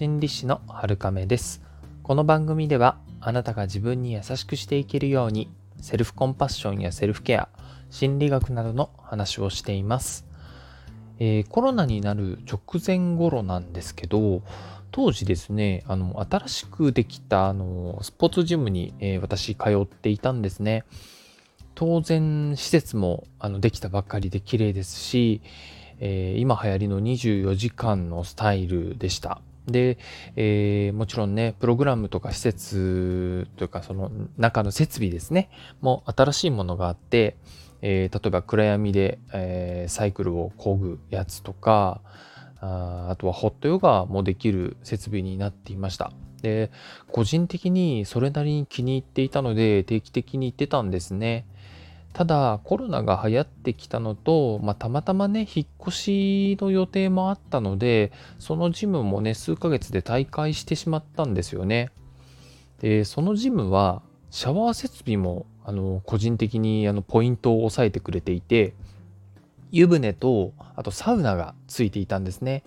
[0.00, 1.60] 心理師の春亀です。
[2.02, 7.50] この番組ではあなたが自分に優しくしていけるようにセルフコンパッションやセルフケア
[7.90, 10.24] 心理学などの話をしています、
[11.18, 14.42] えー、コロナになる直前頃なんですけど
[14.90, 20.84] 当時ですねあの新しくできたあのスポーツジムに、えー、私通っていたんですね。
[21.74, 25.42] 当然施設もあのできたばっかりで綺麗ですし、
[25.98, 29.42] えー、今流行りの24時間のスタイルでした。
[29.72, 29.98] で、
[30.36, 37.36] えー、もちろんね、プログラムとか施設というか、その中の設備ですね、も新しいものがあって、
[37.82, 42.00] えー、例えば暗闇で、えー、サイクルを漕ぐやつとか、
[42.60, 46.12] ああとはホットヨガもできる設備になっていました。
[46.42, 46.70] で、
[47.10, 51.46] 個人的にそれなりに気に入っていたので定期的に行ってたんですね。
[52.12, 61.90] ただコロナが流行ってきたのと、まあ、たまたまね引っ越しの予定もあったのでそのジムもね数ヶ月で退会してしまったんですよね。
[62.80, 68.74] でそのジムはシャワー設備もあの個人的にあのポイントを押さえてくれていて
[69.70, 72.64] 湯船とあとサウナがついていたんですね。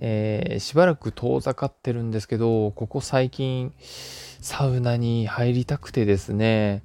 [0.00, 6.82] えー、しばらく遠ざかってるんですけどここ最近サウナに入りたくてですね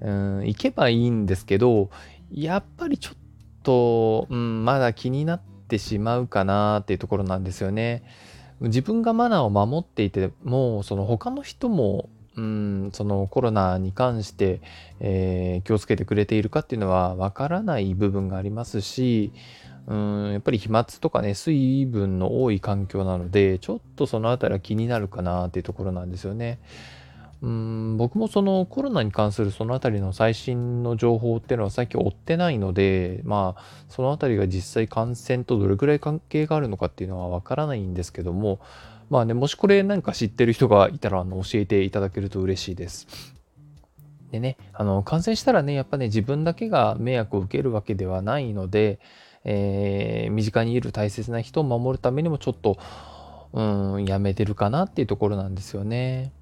[0.00, 1.90] うん、行けばいいんですけど、
[2.30, 3.14] やっぱりちょっ
[3.62, 8.02] と、うん、まだ気になってしまうかなっていうところなんですよね。
[8.60, 14.60] 自分がマナーを守っていても、その他の人も、うん、そのコロナに関して、
[15.00, 19.32] えー、気をつけてくれているかっていうのはわからない部分がありますし、
[19.86, 26.60] うん、やっぱり飛沫とかね、水分の多い環境なので、ちょっとそのあたりは気になるかなっていうところなんですよね。
[27.42, 38.60] うん僕もそのコロナに関するそのあたりの最新の情報っていうのは最近追ってないのでまあそのあたりが実際感染とどれくらい関係があるのかっていうのはわからないんですけども
[39.08, 43.06] まあねもしこれ何か知ってる人がいたらあの教えていただけると嬉しいです。
[44.30, 49.00] でねあの感染したらねやっぱね自分だけが迷惑を受けるわけではないので、
[49.44, 52.78] えー、身近にいる大切な人を守るためにもちょっと
[53.52, 56.32] うんやめてるかなっていうところなんですよね。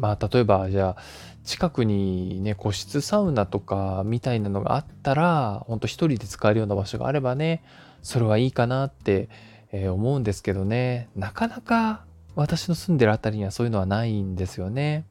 [0.00, 1.02] まあ例えばじゃあ
[1.44, 7.62] 近くにね個室サウナとかみたいなのがあったらほんと一人で使えるような場所があればね
[8.02, 9.28] それはいいかなって、
[9.72, 15.04] え思うんですけどねなかなか私の住んでる辺りにはそういうのはないんですよね。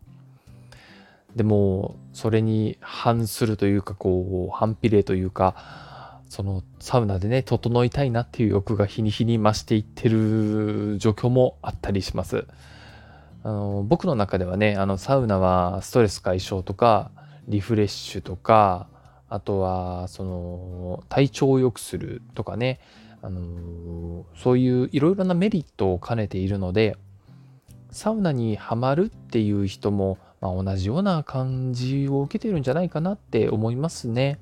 [1.36, 12.48] でもそれに反するというかこう反比例というかそのサウナでね整いたいなっていう欲が日に日に増していってる状況もあったりします。
[13.44, 17.12] あの僕の中ではねあのサウナはストレス解消とか
[17.48, 18.88] リフレッシュとか
[19.30, 22.80] あとはその体調を良くするとかね
[23.22, 26.98] あのそういういろいろなメリットを兼ねているので
[27.92, 34.40] サウナにはまるっていう人も、まあ、同じような感じを受けてるんじゃないかなって思いますね。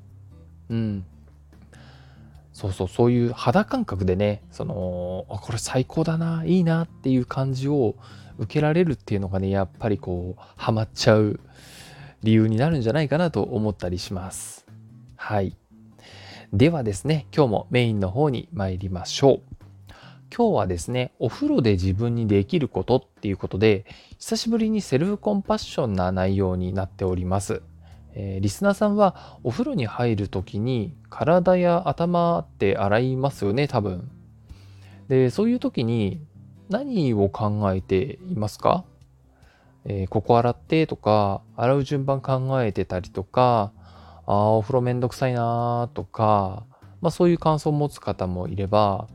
[0.69, 1.05] うん。
[2.57, 7.93] そうそう、そういう肌感覚でね、その、これ最高だな、いいなっていう感じを
[8.39, 11.39] 受けられるっていうのがね、やっぱりこう、ハマっちゃう
[12.23, 14.65] 理由になるんじゃないかなと思ったりします。
[15.17, 15.55] はい。
[16.51, 19.41] ではですね、今日もメインの方に参りましょう。
[20.35, 23.85] 今日はですね、お風呂で自分にできることっていうことで、
[24.17, 27.61] 久しぶりにセルフコンパッションな内容になっております。
[28.19, 34.09] えー、リスナーさんはお風呂に入る時に体や頭って洗いますよね、多分。
[35.07, 36.25] で、そういう時に
[36.67, 38.85] 何を考えていますか、
[39.85, 43.71] えー、ここ洗ってとか、洗う順番考えてたりとか、
[44.25, 46.65] ああ、お風呂めんどくさいなとか、
[47.01, 49.07] まあそういう感想を持つ方もいれば、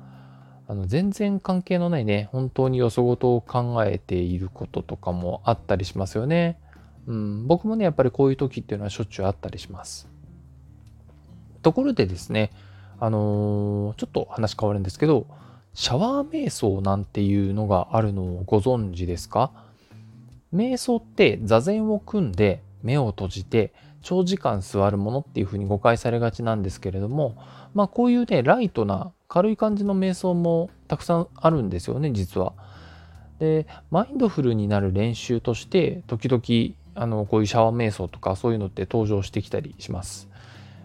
[0.68, 6.61] あの全然関係のないね、本当によそごとを考えていることとかもあったりしますよね。
[7.06, 10.08] うん、僕もね、やっぱりこういう時っていうのはしょっちゅうあったりします。
[11.62, 12.50] ところでですね、
[13.00, 15.26] あのー、ちょっと話変わるんですけど、
[15.74, 19.50] シャワー瞑想なんていうのがあるのをご存知ですか？
[20.54, 23.72] 瞑想って座禅を組んで目を閉じて
[24.02, 27.36] 長時間座るものっていうふうに誤解されがちなんですけれども、
[27.74, 32.52] まあこういうね、ライトな軽い感じの瞑想もたくさんあるんですよね、実は。
[33.38, 40.28] で、マインドフルになる練習として、時々、あの、こういうシャワー瞑想とかそういうのって登場してきたりします。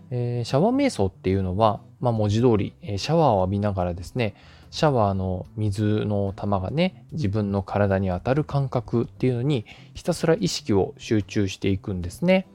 [0.09, 4.35] えー、シャワー瞑想っていうのは、まあ文字通りえ、シャワーを浴びながらですね、
[4.71, 12.47] シャワーの水の玉がね自分の体に当たる感覚っていうのにひたすら意識を集中していくんですね。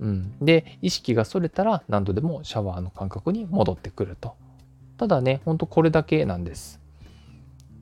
[0.00, 4.34] うん、で意識がそれたら何度でもシャワーの感覚に戻ってくると。
[4.96, 6.80] ただねほんとこれだけなんです。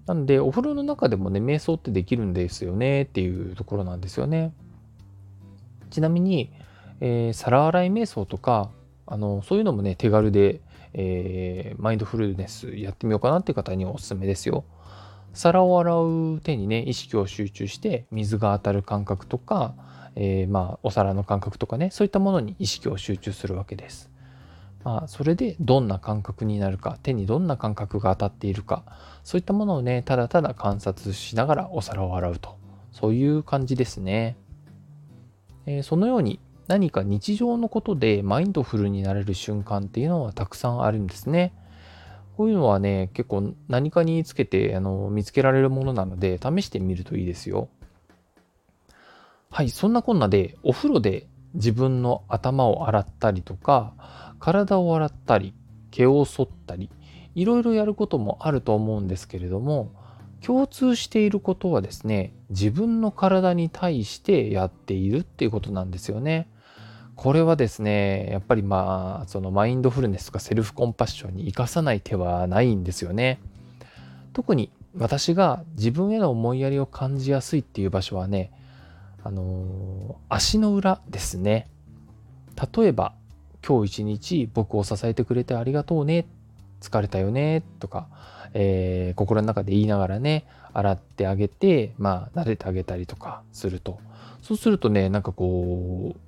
[0.06, 4.52] なんで、お風呂の中でもね、瞑想ってできるんですよねっていうところなんですよね。
[5.92, 6.52] ちなみに、
[7.00, 8.70] えー、皿洗い瞑想とか、
[9.06, 10.60] あの、そういうのもね、手軽で、
[10.94, 14.64] えー、マインドフルネスやってみようかなっていう方におすすめですよ。
[15.34, 19.74] 皿を洗う手にね、意識を集中して、水が当たる感覚とか、
[20.14, 24.10] えー、まあ、お皿の感覚とかね、そういったものに意識を集中するわけです。
[24.84, 28.84] まあ、それでどんな感覚になるか、手にどんな感覚が当たっているか、
[29.24, 32.56] そういったものをね、ただただ観察しながらお皿を洗うと。
[32.90, 34.36] そういう感じですね。
[35.66, 41.54] え、そのように何か日常のことでマインドフルになれる瞬間っていうのはたくさんあるんですね。
[42.36, 47.68] こういうのはね、結構何かにつけてあの見つけられるものなので試してみるといいですよ。
[49.50, 53.92] はい、そんなこんなでお風呂で自分の頭を洗ったりとか、
[54.38, 55.54] 体を洗ったり、
[55.90, 56.90] 毛を剃ったり、
[57.34, 59.92] いろいろやることもあると思うんですけれども、
[60.44, 66.48] 共通していることはですね、自分の体に対してやっているっていうことなんですよね。
[67.14, 73.38] これはですね、やっぱりまあ、そのマインドフルネスとかセルフコンパッションに生かさない手はないんですよね。
[74.32, 78.50] 特に私が自分への思いやりを感じやすいっていう場所はね、
[79.22, 81.68] あのー、足の裏ですね。
[82.76, 83.14] 例えば、
[83.66, 86.26] 今日一日僕を支えてくれてありがとうね、
[86.82, 88.08] 疲れたよね、とか、
[88.54, 93.98] えー、心の中で言いながらね、洗ってあげて、まあ、撫でてあげたりとかすると。
[94.42, 96.20] そうするとね、なんかこう、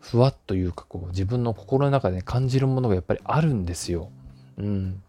[0.00, 4.10] ふわっというかこう自分の心の中で感じるものがやっぱりあるんですよ。
[4.56, 5.02] うん。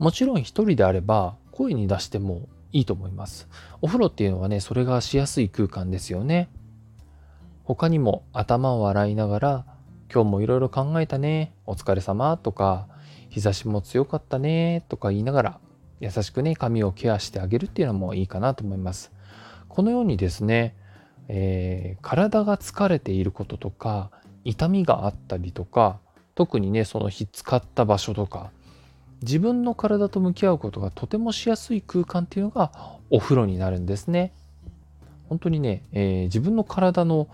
[0.00, 3.48] もちろん一人であれば声に出してもいいと思います。
[3.82, 6.48] お風呂っていうのはね、それがしやすい空間ですよね。
[7.62, 9.66] 他にも頭を洗いながら、
[10.12, 12.88] 今日もいろいろ考えたね、お疲れ様とか、
[13.34, 15.60] 日差しも強かったねとか言いながら、
[15.98, 19.10] 優しくね、髪をケアしてあげるっていうのもいいかなと思います。
[19.68, 20.76] このようにですね、
[21.26, 24.12] えー、体が疲れていることとか
[24.44, 25.98] 痛みがあったりとか
[26.36, 28.50] 特にねその日使った場所とか
[29.22, 32.70] 自分の体と向き合うことがとてもしやすい空間っていうのが
[33.10, 34.32] お風呂になるんですね。
[35.28, 37.28] 本当にね、えー、自分の体の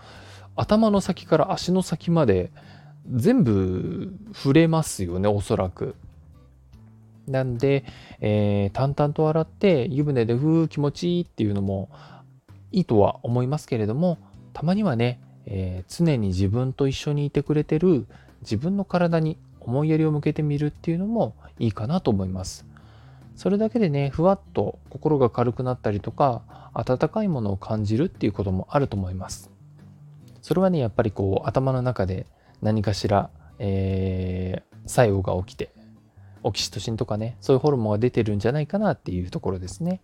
[0.55, 2.49] 頭の先から足の先まで
[3.09, 5.95] 全部触れますよねおそらく。
[7.27, 7.85] なんで、
[8.19, 11.89] えー、淡々と洗って湯船でふー気持ちいいっていうのも
[12.71, 14.17] いいとは思いますけれども
[14.53, 18.07] たまにはね、えー、常に自分と一緒にいてくれてる
[18.41, 22.65] 自分の体に思いやりを向けてみるっていうのもいいかなと思います。
[23.35, 26.41] それだけでねふわっと心が軽くなったりとか
[26.73, 29.49] 温かいものを感じるっていうこともあると思います。
[30.41, 32.25] それはねやっぱりこう頭の中で
[32.61, 33.29] 何かしら、
[33.59, 35.73] えー、作用が起きて
[36.43, 40.01] オキシトシンとかねそういうホルモンが出てるんじゃないかなっていうところですね。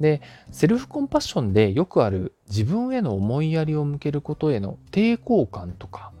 [0.00, 0.20] で、
[0.50, 6.12] セルフコンパッションでよくある自分への思いやりを向けることへの抵抗感とか、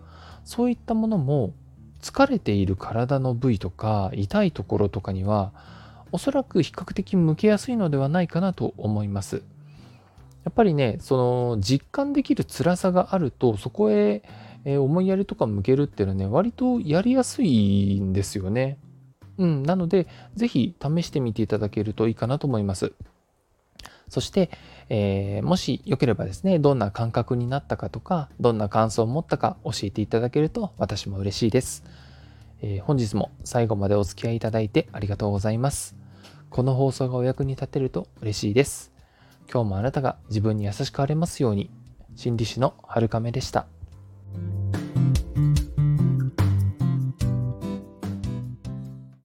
[0.44, 1.52] そういったものも
[2.00, 5.52] 疲れている体の部位とか痛いところとかには
[6.12, 9.42] おそらく比較的向けやすいのではないかなと思います。
[10.44, 14.22] やっぱりね、その実感できる辛さがあるとそこへ
[14.66, 18.78] え思いやりとか向けるっていうのはね、割とやりやすいんですよね。
[19.38, 22.92] うん、なので、ぜひ試してみていただけるといいかなと思います。
[24.08, 24.50] そして、
[24.88, 31.84] えー、もしよければですね、どんな感覚になったかとか、どんな感想を持ったか教えていただけると私も嬉しいです。
[32.60, 35.94] えー、本日も最後までお付き合いいただいてありがとうございます。
[36.50, 38.92] この放送がお役に立てると嬉しいです。
[39.52, 41.70] 今日もあなたが自分に優しくあれますように、
[42.16, 43.66] 心理師の春亀でした。